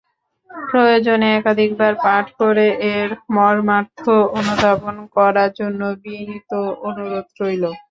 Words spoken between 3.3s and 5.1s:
মর্মার্থ অনুধাবন